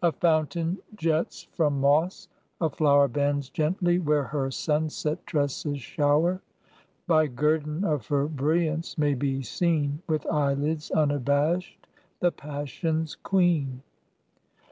[0.00, 2.28] A fountain jets from moss;
[2.60, 6.40] a flower Bends gently where her sunset tresses shower.
[7.08, 11.88] By guerdon of her brilliance may be seen With eyelids unabashed
[12.20, 13.82] the passion's Queen.